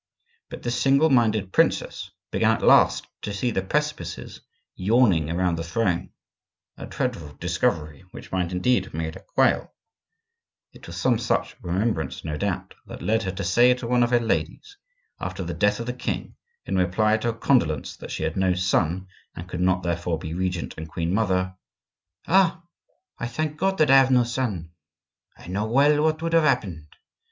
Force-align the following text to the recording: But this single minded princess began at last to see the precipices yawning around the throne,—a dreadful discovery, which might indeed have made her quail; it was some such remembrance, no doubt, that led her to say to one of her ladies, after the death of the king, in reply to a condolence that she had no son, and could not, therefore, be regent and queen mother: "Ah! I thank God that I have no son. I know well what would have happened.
But 0.49 0.63
this 0.63 0.81
single 0.81 1.11
minded 1.11 1.51
princess 1.53 2.09
began 2.31 2.55
at 2.55 2.63
last 2.63 3.05
to 3.21 3.31
see 3.31 3.51
the 3.51 3.61
precipices 3.61 4.41
yawning 4.73 5.29
around 5.29 5.59
the 5.59 5.63
throne,—a 5.63 6.87
dreadful 6.87 7.35
discovery, 7.39 8.03
which 8.09 8.31
might 8.31 8.51
indeed 8.51 8.85
have 8.85 8.95
made 8.95 9.13
her 9.13 9.21
quail; 9.21 9.71
it 10.73 10.87
was 10.87 10.97
some 10.97 11.19
such 11.19 11.55
remembrance, 11.61 12.25
no 12.25 12.35
doubt, 12.35 12.73
that 12.87 13.03
led 13.03 13.21
her 13.21 13.31
to 13.31 13.43
say 13.43 13.75
to 13.75 13.85
one 13.85 14.01
of 14.01 14.09
her 14.09 14.19
ladies, 14.19 14.75
after 15.19 15.43
the 15.43 15.53
death 15.53 15.79
of 15.79 15.85
the 15.85 15.93
king, 15.93 16.35
in 16.65 16.75
reply 16.77 17.17
to 17.17 17.29
a 17.29 17.33
condolence 17.37 17.95
that 17.97 18.09
she 18.09 18.23
had 18.23 18.35
no 18.35 18.55
son, 18.55 19.05
and 19.35 19.47
could 19.47 19.61
not, 19.61 19.83
therefore, 19.83 20.17
be 20.17 20.33
regent 20.33 20.73
and 20.79 20.89
queen 20.89 21.13
mother: 21.13 21.55
"Ah! 22.27 22.63
I 23.19 23.27
thank 23.27 23.55
God 23.55 23.77
that 23.77 23.91
I 23.91 23.97
have 23.97 24.09
no 24.09 24.23
son. 24.23 24.71
I 25.37 25.45
know 25.45 25.67
well 25.67 26.01
what 26.01 26.23
would 26.23 26.33
have 26.33 26.43
happened. 26.45 26.87